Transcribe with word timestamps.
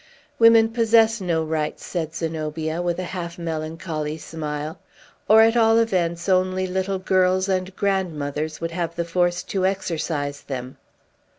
"Women 0.39 0.69
possess 0.69 1.21
no 1.21 1.43
rights," 1.43 1.85
said 1.85 2.15
Zenobia, 2.15 2.81
with 2.81 2.97
a 2.97 3.03
half 3.03 3.37
melancholy 3.37 4.17
smile; 4.17 4.79
"or, 5.29 5.41
at 5.43 5.55
all 5.55 5.77
events, 5.77 6.27
only 6.27 6.65
little 6.65 6.97
girls 6.97 7.47
and 7.47 7.75
grandmothers 7.75 8.59
would 8.59 8.71
have 8.71 8.95
the 8.95 9.05
force 9.05 9.43
to 9.43 9.63
exercise 9.67 10.41
them." 10.41 10.77